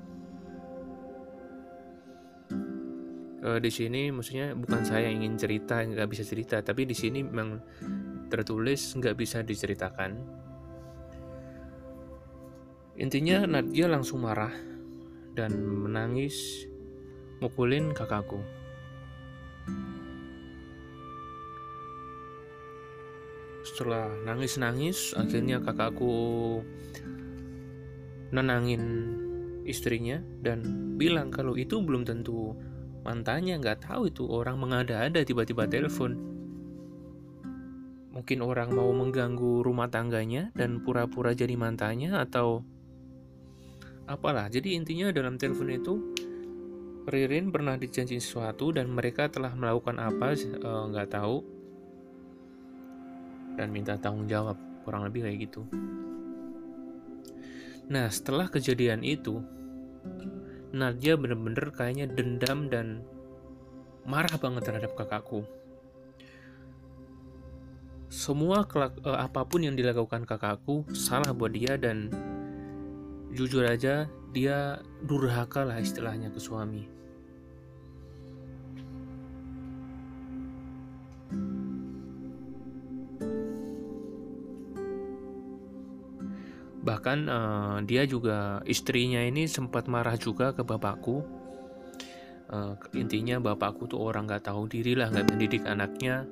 Uh, 3.45 3.61
di 3.61 3.69
sini 3.69 4.09
maksudnya 4.09 4.57
bukan 4.57 4.83
saya 4.83 5.13
yang 5.13 5.23
ingin 5.23 5.37
cerita 5.39 5.85
nggak 5.85 6.09
bisa 6.11 6.27
cerita, 6.27 6.65
tapi 6.67 6.89
di 6.89 6.97
sini 6.97 7.23
memang 7.23 7.63
tertulis 8.27 8.97
nggak 8.99 9.15
bisa 9.15 9.47
diceritakan. 9.47 10.43
Intinya 12.99 13.45
Nadia 13.47 13.87
langsung 13.87 14.25
marah 14.25 14.55
dan 15.37 15.53
menangis 15.61 16.67
mukulin 17.45 17.93
kakakku. 17.93 18.41
setelah 23.65 24.13
nangis-nangis 24.23 25.17
akhirnya 25.17 25.59
kakakku 25.59 26.61
nenangin 28.31 29.17
istrinya 29.65 30.21
dan 30.45 30.63
bilang 31.01 31.33
kalau 31.33 31.57
itu 31.57 31.81
belum 31.81 32.05
tentu 32.05 32.53
mantannya. 33.03 33.59
Nggak 33.59 33.89
tahu 33.89 34.13
itu 34.13 34.29
orang 34.29 34.61
mengada-ada 34.61 35.25
tiba-tiba 35.25 35.67
telepon. 35.67 36.15
Mungkin 38.15 38.39
orang 38.47 38.71
mau 38.71 38.95
mengganggu 38.95 39.67
rumah 39.67 39.91
tangganya 39.91 40.55
dan 40.55 40.79
pura-pura 40.85 41.35
jadi 41.35 41.59
mantannya 41.59 42.15
atau 42.15 42.63
apalah. 44.07 44.47
Jadi 44.47 44.79
intinya 44.79 45.11
dalam 45.11 45.35
telepon 45.35 45.73
itu 45.73 46.14
Ririn 47.05 47.53
pernah 47.53 47.77
dijanji 47.77 48.17
sesuatu 48.17 48.73
dan 48.73 48.89
mereka 48.89 49.29
telah 49.29 49.53
melakukan 49.53 50.01
apa 50.01 50.33
eh, 50.33 50.85
nggak 50.93 51.09
uh, 51.09 51.13
tahu 51.13 51.37
dan 53.55 53.69
minta 53.71 54.01
tanggung 54.01 54.27
jawab 54.27 54.57
kurang 54.83 55.07
lebih 55.07 55.29
kayak 55.29 55.49
gitu 55.49 55.63
nah 57.85 58.09
setelah 58.09 58.49
kejadian 58.49 59.05
itu 59.05 59.45
Nadia 60.75 61.15
bener-bener 61.15 61.71
kayaknya 61.71 62.11
dendam 62.11 62.67
dan 62.67 63.07
marah 64.05 64.35
banget 64.37 64.63
terhadap 64.69 64.93
kakakku. 64.99 65.47
Semua 68.11 68.67
kelak, 68.67 68.99
uh, 69.07 69.23
apa 69.23 69.43
pun 69.47 69.63
yang 69.63 69.75
dilakukan 69.75 70.27
kakakku 70.27 70.83
salah 70.95 71.31
buat 71.31 71.55
dia 71.55 71.79
dan 71.79 72.11
jujur 73.35 73.67
aja 73.67 74.07
dia 74.31 74.83
durhaka 75.03 75.63
lah 75.63 75.79
istilahnya 75.79 76.31
ke 76.31 76.39
suami. 76.43 76.94
Bahkan 86.85 87.19
uh, 87.33 87.77
dia 87.89 88.05
juga 88.05 88.61
istrinya 88.69 89.25
ini 89.25 89.49
sempat 89.49 89.89
marah 89.89 90.21
juga 90.21 90.53
ke 90.53 90.61
bapakku. 90.61 91.25
Uh, 92.53 92.77
intinya 92.93 93.41
bapakku 93.41 93.89
tuh 93.89 94.05
orang 94.05 94.29
nggak 94.29 94.45
tahu 94.45 94.69
diri 94.69 94.93
lah, 94.93 95.09
nggak 95.09 95.33
mendidik 95.33 95.65
anaknya. 95.65 96.29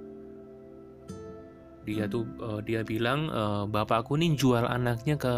Dia 1.89 2.05
tuh 2.05 2.29
uh, 2.39 2.61
dia 2.61 2.85
bilang 2.85 3.33
uh, 3.33 3.65
bapakku 3.65 4.21
nih 4.21 4.37
jual 4.37 4.69
anaknya 4.69 5.17
ke 5.17 5.35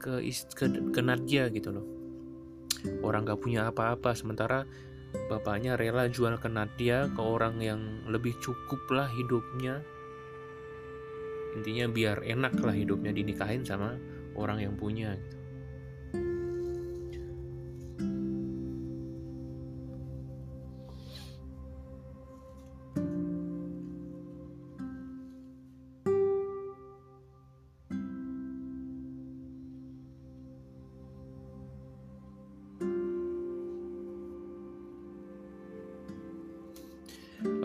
ke 0.00 0.24
ke, 0.56 0.64
ke 0.96 1.00
Nadia 1.04 1.52
gitu 1.52 1.76
loh. 1.76 1.86
Orang 3.04 3.28
nggak 3.28 3.44
punya 3.44 3.68
apa-apa, 3.68 4.16
sementara 4.16 4.64
bapaknya 5.28 5.76
rela 5.76 6.08
jual 6.08 6.40
ke 6.40 6.48
Nadia 6.48 7.12
ke 7.12 7.20
orang 7.20 7.60
yang 7.60 7.80
lebih 8.08 8.36
cukup 8.40 8.80
lah 8.88 9.08
hidupnya 9.12 9.84
intinya 11.56 11.88
biar 11.88 12.20
enak 12.20 12.60
lah 12.60 12.76
hidupnya 12.76 13.16
dinikahin 13.16 13.64
sama 13.64 13.96
orang 14.36 14.60
yang 14.60 14.76
punya 14.76 15.16
gitu. 15.16 15.36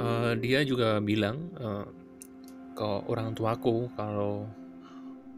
Uh, 0.02 0.34
dia 0.40 0.66
juga 0.66 0.98
bilang 1.04 1.51
ke 2.82 2.90
orang 3.14 3.38
tuaku 3.38 3.94
kalau 3.94 4.50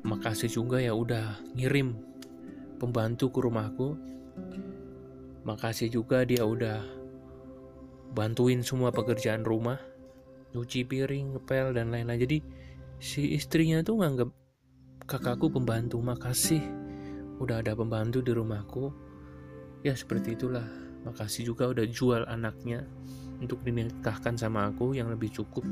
makasih 0.07 0.47
juga 0.47 0.79
ya 0.79 0.95
udah 0.95 1.43
ngirim 1.59 1.91
pembantu 2.79 3.35
ke 3.35 3.39
rumahku. 3.43 3.99
Makasih 5.43 5.91
juga 5.91 6.23
dia 6.23 6.47
udah 6.47 6.79
bantuin 8.15 8.63
semua 8.63 8.95
pekerjaan 8.95 9.43
rumah 9.43 9.75
nyuci 10.55 10.87
piring 10.87 11.35
ngepel 11.35 11.75
dan 11.75 11.91
lain-lain. 11.91 12.23
Jadi 12.23 12.37
si 13.03 13.35
istrinya 13.35 13.83
tuh 13.83 13.99
nganggap 13.99 14.31
kakakku 15.03 15.51
pembantu. 15.51 15.99
Makasih 15.99 16.63
udah 17.43 17.59
ada 17.59 17.75
pembantu 17.75 18.23
di 18.23 18.31
rumahku. 18.31 18.87
Ya 19.83 19.91
seperti 19.99 20.39
itulah. 20.39 20.63
Makasih 21.03 21.51
juga 21.51 21.67
udah 21.67 21.83
jual 21.91 22.23
anaknya 22.23 22.87
untuk 23.43 23.59
dinikahkan 23.67 24.39
sama 24.39 24.71
aku 24.71 24.95
yang 24.95 25.11
lebih 25.11 25.27
cukup 25.35 25.67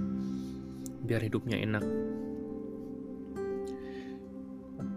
biar 1.01 1.21
hidupnya 1.25 1.57
enak. 1.57 1.83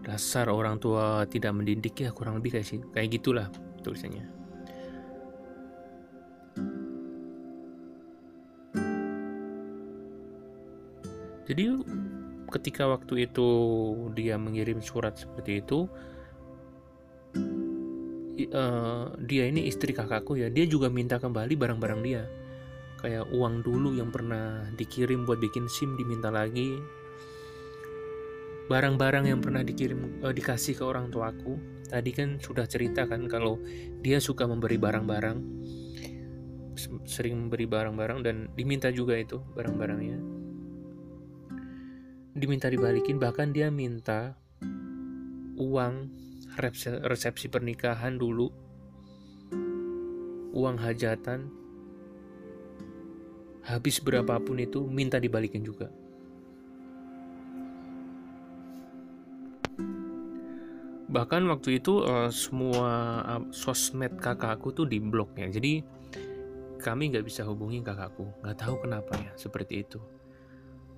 Dasar 0.04 0.52
orang 0.52 0.76
tua 0.76 1.24
tidak 1.24 1.56
mendidik 1.56 2.04
ya 2.04 2.12
kurang 2.12 2.38
lebih 2.38 2.60
kayak 2.60 2.92
kayak 2.92 3.08
gitulah 3.08 3.48
tulisannya. 3.80 4.28
Jadi 11.44 11.64
ketika 12.48 12.88
waktu 12.88 13.28
itu 13.28 13.48
dia 14.16 14.40
mengirim 14.40 14.80
surat 14.80 15.12
seperti 15.16 15.60
itu, 15.60 15.84
uh, 18.52 19.12
dia 19.20 19.44
ini 19.48 19.68
istri 19.68 19.92
kakakku 19.92 20.40
ya, 20.40 20.48
dia 20.48 20.64
juga 20.64 20.88
minta 20.88 21.20
kembali 21.20 21.52
barang-barang 21.52 22.00
dia 22.00 22.24
kayak 23.04 23.28
uang 23.36 23.60
dulu 23.60 23.92
yang 23.92 24.08
pernah 24.08 24.64
dikirim 24.80 25.28
buat 25.28 25.36
bikin 25.36 25.68
SIM 25.68 25.92
diminta 26.00 26.32
lagi. 26.32 26.80
Barang-barang 28.64 29.28
yang 29.28 29.44
pernah 29.44 29.60
dikirim 29.60 30.24
uh, 30.24 30.32
dikasih 30.32 30.80
ke 30.80 30.84
orang 30.88 31.12
tuaku 31.12 31.60
tadi 31.84 32.16
kan 32.16 32.40
sudah 32.40 32.64
cerita 32.64 33.04
kan 33.04 33.28
kalau 33.28 33.60
dia 34.00 34.24
suka 34.24 34.48
memberi 34.48 34.80
barang-barang. 34.80 35.38
Sering 37.04 37.44
memberi 37.44 37.68
barang-barang 37.68 38.18
dan 38.24 38.36
diminta 38.56 38.88
juga 38.88 39.20
itu 39.20 39.36
barang-barangnya. 39.52 40.18
Diminta 42.40 42.72
dibalikin 42.72 43.20
bahkan 43.20 43.52
dia 43.52 43.68
minta 43.68 44.32
uang 45.60 46.08
resepsi 47.04 47.52
pernikahan 47.52 48.16
dulu. 48.16 48.48
Uang 50.56 50.80
hajatan 50.80 51.63
habis 53.64 53.96
berapapun 54.00 54.60
itu 54.60 54.84
minta 54.84 55.16
dibalikin 55.16 55.64
juga. 55.64 55.88
Bahkan 61.14 61.46
waktu 61.46 61.78
itu 61.78 62.02
uh, 62.02 62.26
semua 62.28 63.22
uh, 63.22 63.42
sosmed 63.54 64.18
kakakku 64.18 64.74
tuh 64.74 64.84
diblok 64.84 65.38
ya. 65.38 65.46
Jadi 65.46 65.80
kami 66.82 67.14
nggak 67.14 67.24
bisa 67.24 67.46
hubungi 67.46 67.80
kakakku. 67.80 68.26
Nggak 68.42 68.58
tahu 68.58 68.74
kenapa 68.82 69.14
ya 69.16 69.30
seperti 69.38 69.86
itu. 69.86 70.02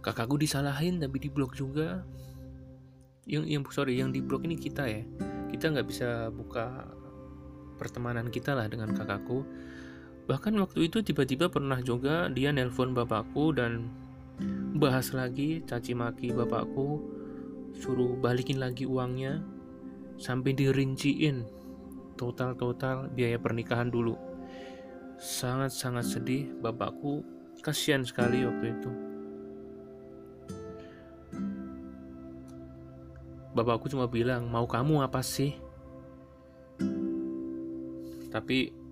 Kakakku 0.01 0.41
disalahin 0.41 0.99
tapi 0.99 1.21
diblok 1.21 1.53
juga. 1.53 2.01
Yang 3.29 3.45
yang 3.51 3.63
sorry 3.69 3.95
yang 4.01 4.11
diblok 4.11 4.49
ini 4.49 4.57
kita 4.57 4.89
ya. 4.89 5.05
Kita 5.53 5.71
nggak 5.71 5.87
bisa 5.87 6.33
buka 6.33 6.89
pertemanan 7.77 8.33
kita 8.33 8.57
lah 8.57 8.67
dengan 8.73 8.97
kakakku 8.97 9.45
Bahkan 10.27 10.59
waktu 10.59 10.91
itu 10.91 11.07
tiba-tiba 11.07 11.47
pernah 11.47 11.79
juga 11.79 12.27
dia 12.27 12.51
nelpon 12.51 12.91
bapakku 12.91 13.55
dan 13.55 13.87
bahas 14.75 15.15
lagi 15.15 15.63
caci 15.63 15.95
maki 15.95 16.35
bapakku, 16.35 16.99
suruh 17.79 18.19
balikin 18.19 18.59
lagi 18.59 18.91
uangnya 18.91 19.39
sampai 20.19 20.51
dirinciin 20.51 21.47
total-total 22.19 23.07
biaya 23.15 23.39
pernikahan 23.39 23.87
dulu. 23.87 24.19
Sangat-sangat 25.17 26.05
sedih 26.05 26.51
bapakku, 26.59 27.23
kasihan 27.63 28.03
sekali 28.03 28.43
waktu 28.43 28.67
itu. 28.75 28.91
Bapakku 33.57 33.89
cuma 33.89 34.05
bilang, 34.11 34.51
"Mau 34.53 34.69
kamu 34.69 35.01
apa 35.07 35.25
sih?" 35.25 35.57
Tapi 38.29 38.86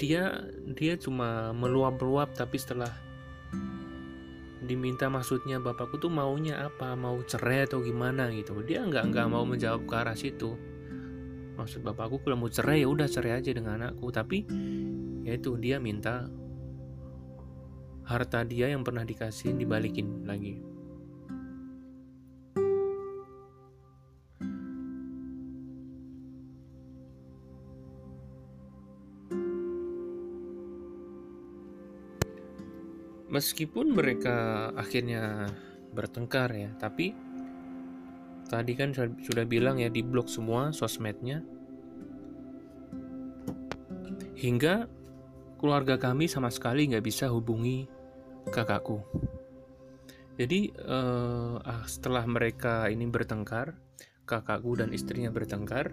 dia 0.00 0.48
dia 0.72 0.96
cuma 0.96 1.52
meluap-luap 1.52 2.32
tapi 2.32 2.56
setelah 2.56 2.88
diminta 4.64 5.12
maksudnya 5.12 5.60
bapakku 5.60 6.00
tuh 6.00 6.08
maunya 6.08 6.64
apa? 6.64 6.96
Mau 6.96 7.20
cerai 7.20 7.68
atau 7.68 7.84
gimana 7.84 8.32
gitu. 8.32 8.56
Dia 8.64 8.80
nggak 8.88 9.12
nggak 9.12 9.26
mau 9.28 9.44
menjawab 9.44 9.84
ke 9.84 9.94
arah 9.94 10.16
situ. 10.16 10.56
Maksud 11.60 11.84
bapakku 11.84 12.24
kalau 12.24 12.40
mau 12.40 12.48
cerai 12.48 12.80
ya 12.80 12.88
udah 12.88 13.04
cerai 13.04 13.44
aja 13.44 13.52
dengan 13.52 13.76
anakku. 13.76 14.08
Tapi 14.08 14.48
ya 15.28 15.36
itu 15.36 15.60
dia 15.60 15.76
minta 15.76 16.32
harta 18.08 18.40
dia 18.48 18.72
yang 18.72 18.80
pernah 18.80 19.04
dikasih 19.04 19.52
dibalikin 19.54 20.24
lagi 20.24 20.69
meskipun 33.40 33.96
mereka 33.96 34.68
akhirnya 34.76 35.48
bertengkar 35.96 36.52
ya 36.52 36.68
tapi 36.76 37.16
tadi 38.52 38.76
kan 38.76 38.92
sudah 39.24 39.48
bilang 39.48 39.80
ya 39.80 39.88
di 39.88 40.04
blok 40.04 40.28
semua 40.28 40.76
sosmednya 40.76 41.40
hingga 44.36 44.92
keluarga 45.56 45.96
kami 45.96 46.28
sama 46.28 46.52
sekali 46.52 46.88
nggak 46.92 47.04
bisa 47.04 47.32
hubungi 47.32 47.88
kakakku. 48.48 49.04
Jadi 50.40 50.72
uh, 50.88 51.60
setelah 51.84 52.24
mereka 52.24 52.88
ini 52.88 53.04
bertengkar, 53.04 53.76
kakakku 54.24 54.80
dan 54.80 54.96
istrinya 54.96 55.28
bertengkar, 55.28 55.92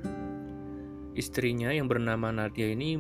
istrinya 1.20 1.76
yang 1.76 1.92
bernama 1.92 2.32
Nadia 2.32 2.72
ini 2.72 2.96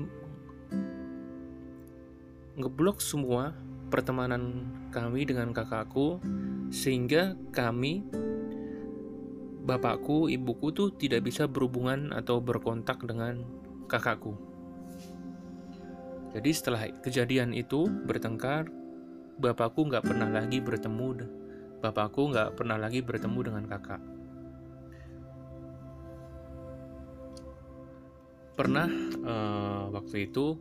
ngeblok 2.59 2.99
semua 2.99 3.55
pertemanan 3.87 4.67
kami 4.91 5.23
dengan 5.27 5.55
kakakku 5.55 6.19
sehingga 6.71 7.35
kami 7.55 8.03
bapakku, 9.67 10.31
ibuku 10.31 10.71
tuh 10.71 10.95
tidak 10.95 11.27
bisa 11.27 11.43
berhubungan 11.43 12.15
atau 12.15 12.39
berkontak 12.39 13.03
dengan 13.03 13.43
kakakku. 13.91 14.35
Jadi 16.31 16.51
setelah 16.55 16.87
kejadian 17.03 17.51
itu 17.55 17.87
bertengkar, 17.87 18.67
bapakku 19.37 19.85
nggak 19.85 20.01
pernah 20.01 20.29
lagi 20.33 20.57
bertemu 20.57 21.07
bapakku 21.77 22.33
nggak 22.33 22.57
pernah 22.57 22.77
lagi 22.81 23.05
bertemu 23.05 23.39
dengan 23.45 23.63
kakak 23.69 24.01
pernah 28.57 28.89
uh, 29.21 29.83
waktu 29.93 30.25
itu 30.25 30.57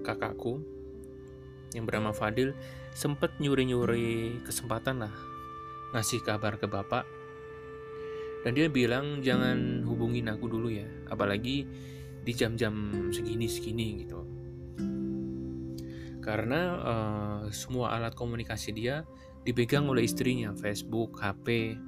kakakku 0.00 0.64
yang 1.74 1.88
bernama 1.88 2.14
Fadil 2.14 2.54
sempat 2.94 3.34
nyuri-nyuri 3.42 4.42
kesempatan 4.44 5.06
lah 5.06 5.14
ngasih 5.94 6.22
kabar 6.22 6.60
ke 6.60 6.68
bapak 6.68 7.06
dan 8.46 8.52
dia 8.54 8.70
bilang 8.70 9.24
jangan 9.24 9.82
hubungin 9.82 10.30
aku 10.30 10.46
dulu 10.46 10.70
ya 10.70 10.86
apalagi 11.10 11.66
di 12.26 12.32
jam-jam 12.34 12.74
segini-segini 13.10 14.06
gitu 14.06 14.26
karena 16.26 16.60
uh, 16.82 17.40
semua 17.54 17.94
alat 17.94 18.18
komunikasi 18.18 18.74
dia 18.74 19.06
dipegang 19.46 19.86
oleh 19.86 20.02
istrinya, 20.02 20.50
Facebook, 20.58 21.22
HP, 21.22 21.78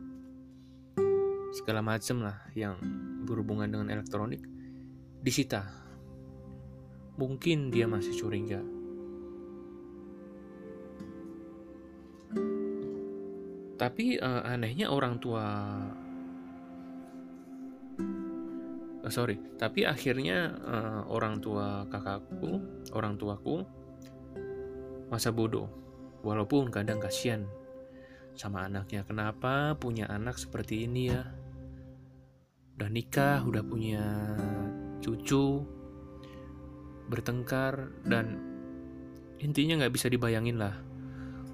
segala 1.51 1.83
macam 1.83 2.23
lah 2.23 2.39
yang 2.55 2.79
berhubungan 3.27 3.67
dengan 3.67 3.91
elektronik 3.91 4.39
disita. 5.27 5.67
Mungkin 7.19 7.75
dia 7.75 7.91
masih 7.91 8.15
curiga. 8.15 8.63
Tapi 13.79 14.19
uh, 14.19 14.43
anehnya 14.43 14.91
orang 14.91 15.23
tua 15.23 15.47
uh, 19.07 19.13
sorry, 19.15 19.39
tapi 19.55 19.87
akhirnya 19.87 20.59
uh, 20.67 21.01
orang 21.07 21.39
tua 21.39 21.87
kakakku, 21.87 22.59
orang 22.91 23.15
tuaku 23.15 23.63
masa 25.09 25.31
bodoh. 25.31 25.71
Walaupun 26.27 26.75
kadang 26.75 26.99
kasihan 26.99 27.47
sama 28.35 28.67
anaknya. 28.67 29.07
Kenapa 29.07 29.75
punya 29.79 30.11
anak 30.11 30.39
seperti 30.39 30.87
ini 30.87 31.15
ya? 31.15 31.23
Udah 32.79 32.91
nikah, 32.91 33.43
udah 33.43 33.63
punya 33.63 34.05
cucu, 35.03 35.67
bertengkar, 37.11 37.91
dan 38.07 38.39
intinya 39.43 39.83
nggak 39.83 39.95
bisa 39.95 40.07
dibayangin 40.07 40.59
lah. 40.63 40.88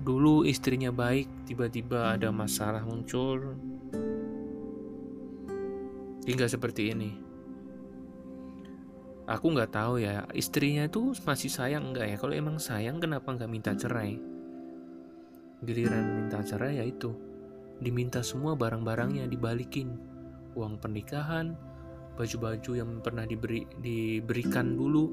Dulu 0.04 0.44
istrinya 0.44 0.92
baik, 0.92 1.48
tiba-tiba 1.48 2.12
ada 2.12 2.28
masalah 2.28 2.84
muncul, 2.84 3.56
hingga 6.24 6.48
seperti 6.48 6.92
ini. 6.92 7.10
Aku 9.24 9.56
nggak 9.56 9.72
tahu 9.72 10.04
ya 10.04 10.28
istrinya 10.36 10.84
itu 10.84 11.16
masih 11.24 11.48
sayang 11.48 11.96
nggak 11.96 12.06
ya? 12.12 12.16
Kalau 12.20 12.34
emang 12.36 12.60
sayang 12.60 13.00
kenapa 13.00 13.32
nggak 13.32 13.48
minta 13.48 13.72
cerai? 13.72 14.20
Giliran 15.64 16.20
minta 16.20 16.44
cerai 16.44 16.76
ya 16.80 16.84
itu. 16.84 17.16
Diminta 17.80 18.20
semua 18.20 18.52
barang-barangnya 18.52 19.24
dibalikin. 19.24 19.96
Uang 20.52 20.76
pernikahan 20.76 21.56
baju-baju 22.20 22.72
yang 22.76 23.00
pernah 23.00 23.24
diberi 23.24 23.64
diberikan 23.80 24.76
dulu. 24.76 25.08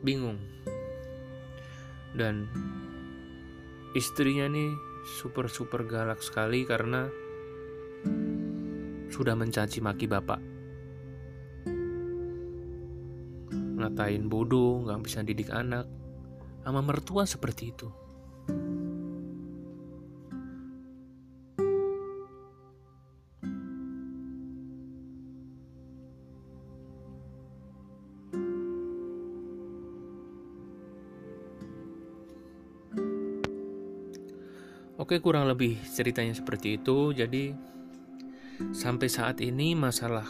Bingung 0.00 0.40
dan 2.16 2.48
istrinya 3.92 4.48
nih 4.48 4.72
super 5.20 5.52
super 5.52 5.84
galak 5.84 6.24
sekali 6.24 6.64
karena 6.64 7.06
sudah 9.12 9.38
mencaci 9.38 9.78
maki 9.78 10.10
bapak 10.10 10.56
ngatain 13.86 14.26
bodoh, 14.26 14.82
nggak 14.82 15.00
bisa 15.04 15.22
didik 15.22 15.52
anak. 15.52 15.86
Sama 16.66 16.82
mertua 16.82 17.22
seperti 17.28 17.70
itu. 17.70 17.88
Oke, 35.06 35.22
kurang 35.22 35.46
lebih 35.46 35.78
ceritanya 35.86 36.34
seperti 36.34 36.82
itu. 36.82 37.14
Jadi, 37.14 37.54
sampai 38.74 39.06
saat 39.06 39.38
ini 39.38 39.78
masalah 39.78 40.26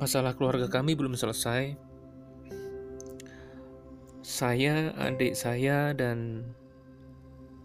Masalah 0.00 0.32
keluarga 0.32 0.64
kami 0.64 0.96
belum 0.96 1.12
selesai. 1.12 1.76
Saya, 4.24 4.96
adik 4.96 5.36
saya, 5.36 5.92
dan 5.92 6.48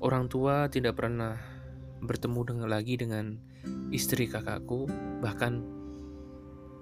orang 0.03 0.27
tua 0.27 0.67
tidak 0.67 0.99
pernah 0.99 1.39
bertemu 2.03 2.39
dengan 2.43 2.67
lagi 2.67 2.99
dengan 2.99 3.39
istri 3.87 4.27
kakakku. 4.27 4.83
Bahkan 5.23 5.53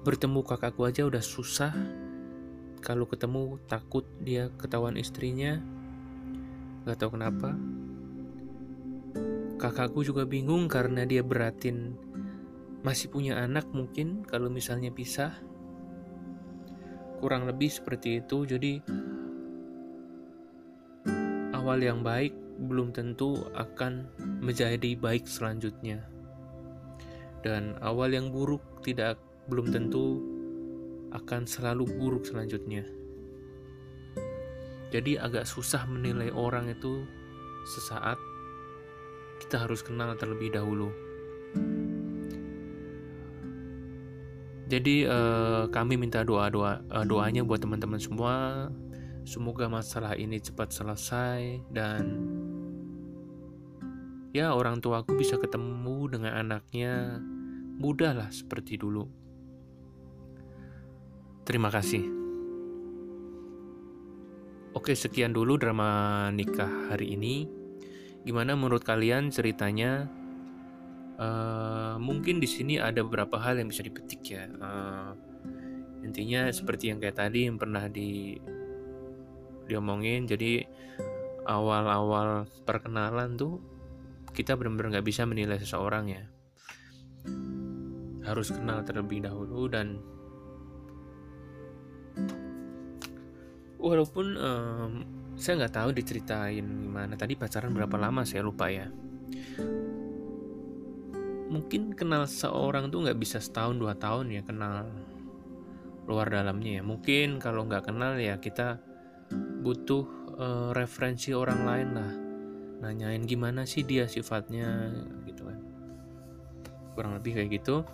bertemu 0.01 0.41
kakakku 0.41 0.89
aja 0.89 1.05
udah 1.05 1.21
susah. 1.21 1.69
Kalau 2.81 3.05
ketemu 3.05 3.61
takut 3.69 4.09
dia 4.25 4.49
ketahuan 4.57 4.97
istrinya. 4.97 5.61
Gak 6.89 6.97
tahu 6.97 7.13
kenapa. 7.13 7.53
Kakakku 9.63 10.03
juga 10.03 10.27
bingung 10.27 10.67
karena 10.67 11.07
dia 11.07 11.23
beratin 11.23 11.95
masih 12.83 13.07
punya 13.07 13.39
anak 13.39 13.63
mungkin 13.71 14.27
kalau 14.27 14.51
misalnya 14.51 14.91
pisah. 14.91 15.31
Kurang 17.23 17.47
lebih 17.47 17.71
seperti 17.71 18.19
itu. 18.19 18.43
Jadi 18.43 18.83
awal 21.55 21.79
yang 21.79 22.03
baik 22.03 22.35
belum 22.67 22.91
tentu 22.91 23.39
akan 23.55 24.11
menjadi 24.43 24.99
baik 24.99 25.31
selanjutnya. 25.31 26.03
Dan 27.39 27.79
awal 27.79 28.11
yang 28.11 28.35
buruk 28.35 28.83
tidak 28.83 29.15
belum 29.47 29.71
tentu 29.71 30.19
akan 31.15 31.47
selalu 31.47 31.87
buruk 32.03 32.27
selanjutnya. 32.27 32.83
Jadi 34.91 35.15
agak 35.15 35.47
susah 35.47 35.87
menilai 35.87 36.35
orang 36.35 36.67
itu 36.67 37.07
sesaat 37.63 38.19
kita 39.43 39.67
harus 39.67 39.83
kenal 39.83 40.15
terlebih 40.15 40.55
dahulu 40.55 40.89
Jadi 44.73 45.05
uh, 45.05 45.69
kami 45.69 46.01
minta 46.01 46.25
doa 46.25 46.49
doa 46.49 46.81
uh, 46.89 47.05
doanya 47.05 47.45
buat 47.45 47.61
teman-teman 47.61 48.01
semua. 48.01 48.67
Semoga 49.21 49.69
masalah 49.69 50.17
ini 50.17 50.41
cepat 50.41 50.73
selesai 50.73 51.61
dan 51.69 52.25
ya 54.33 54.49
orang 54.57 54.81
tua 54.81 55.05
aku 55.05 55.13
bisa 55.13 55.37
ketemu 55.37 56.09
dengan 56.09 56.33
anaknya 56.33 57.21
mudah 57.77 58.17
lah 58.17 58.29
seperti 58.33 58.81
dulu. 58.81 59.05
Terima 61.45 61.69
kasih. 61.69 62.03
Oke, 64.73 64.97
sekian 64.97 65.37
dulu 65.37 65.61
drama 65.61 66.33
nikah 66.33 66.89
hari 66.89 67.13
ini. 67.13 67.62
Gimana 68.23 68.55
menurut 68.55 68.83
kalian 68.87 69.31
ceritanya? 69.31 70.07
Uh, 71.13 71.95
mungkin 72.01 72.41
di 72.41 72.49
sini 72.49 72.81
ada 72.81 73.05
beberapa 73.05 73.37
hal 73.37 73.59
yang 73.59 73.69
bisa 73.69 73.83
dipetik 73.83 74.23
ya. 74.25 74.49
Uh, 74.59 75.13
intinya 76.01 76.49
seperti 76.49 76.89
yang 76.89 76.99
kayak 77.03 77.19
tadi 77.19 77.45
yang 77.45 77.59
pernah 77.59 77.85
di 77.91 78.39
diomongin. 79.67 80.27
Jadi 80.27 80.63
awal-awal 81.43 82.47
perkenalan 82.63 83.35
tuh 83.35 83.59
kita 84.31 84.57
benar-benar 84.57 84.99
nggak 84.99 85.07
bisa 85.07 85.27
menilai 85.27 85.59
seseorang 85.59 86.05
ya. 86.09 86.23
Harus 88.23 88.55
kenal 88.55 88.81
terlebih 88.87 89.19
dahulu 89.19 89.67
dan 89.67 89.99
walaupun 93.83 94.27
um, 94.39 94.91
saya 95.33 95.65
nggak 95.65 95.75
tahu 95.75 95.89
diceritain 95.95 96.65
gimana. 96.65 97.13
Tadi 97.17 97.33
pacaran 97.33 97.73
berapa 97.73 97.97
lama? 97.97 98.21
Saya 98.23 98.45
lupa 98.45 98.69
ya. 98.69 98.87
Mungkin 101.53 101.93
kenal 101.93 102.25
seorang 102.25 102.89
tuh 102.89 103.05
nggak 103.05 103.19
bisa 103.19 103.37
setahun 103.37 103.77
dua 103.77 103.93
tahun 103.93 104.33
ya 104.33 104.41
kenal 104.41 104.89
luar 106.09 106.29
dalamnya 106.29 106.81
ya. 106.81 106.83
Mungkin 106.85 107.37
kalau 107.41 107.65
nggak 107.65 107.89
kenal 107.89 108.17
ya 108.17 108.37
kita 108.37 108.81
butuh 109.61 110.05
uh, 110.37 110.69
referensi 110.73 111.33
orang 111.33 111.61
lain 111.65 111.89
lah. 111.93 112.11
Nanyain 112.83 113.23
gimana 113.23 113.63
sih 113.63 113.85
dia 113.85 114.09
sifatnya 114.09 114.91
gitu 115.25 115.47
kan. 115.47 115.59
Kurang 116.93 117.17
lebih 117.17 117.41
kayak 117.41 117.49
gitu. 117.61 117.85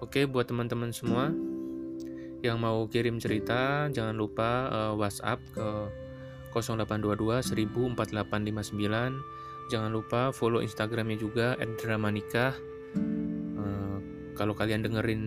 Oke 0.00 0.24
buat 0.24 0.48
teman-teman 0.48 0.94
semua 0.96 1.28
yang 2.40 2.56
mau 2.56 2.88
kirim 2.88 3.20
cerita 3.20 3.92
jangan 3.92 4.16
lupa 4.16 4.72
uh, 4.72 4.92
WhatsApp 4.96 5.44
ke 5.52 5.68
0822 6.52 7.42
104859 7.96 9.40
jangan 9.70 9.94
lupa 9.94 10.34
follow 10.34 10.58
Instagramnya 10.58 11.16
juga 11.16 11.54
@dramanikah. 11.78 12.58
Uh, 13.54 13.98
kalau 14.34 14.52
kalian 14.58 14.82
dengerin 14.82 15.22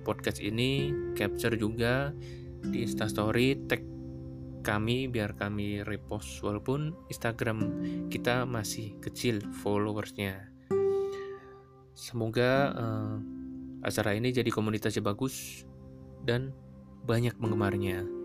podcast 0.00 0.40
ini 0.40 0.90
capture 1.12 1.54
juga 1.54 2.16
di 2.64 2.88
Instastory 2.88 3.68
tag 3.68 3.84
kami 4.64 5.12
biar 5.12 5.36
kami 5.36 5.84
repost. 5.84 6.40
Walaupun 6.40 6.96
Instagram 7.12 7.58
kita 8.08 8.48
masih 8.48 8.96
kecil 9.04 9.44
followersnya. 9.60 10.48
Semoga 11.92 12.72
uh, 12.72 13.16
acara 13.84 14.16
ini 14.16 14.32
jadi 14.32 14.48
komunitasnya 14.48 15.04
bagus 15.04 15.66
dan 16.24 16.56
banyak 17.04 17.36
penggemarnya. 17.36 18.21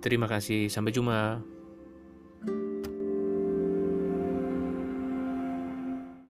Terima 0.00 0.24
kasih, 0.24 0.72
sampai 0.72 0.96
jumpa. 0.96 1.44